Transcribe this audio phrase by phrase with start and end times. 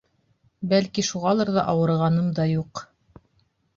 [0.71, 2.87] Бәлки, шуғалыр ҙа ауырығаным да юҡ.